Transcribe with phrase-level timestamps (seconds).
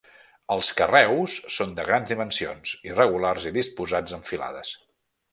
[0.53, 4.73] Els carreus són de grans dimensions, irregulars i disposats en filades.